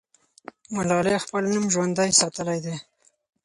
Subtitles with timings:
[0.75, 2.75] ملالۍ خپل نوم ژوندی ساتلی دی.